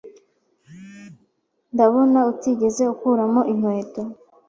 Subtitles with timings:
[1.73, 4.01] Ndabona utigeze ukuramo inkweto.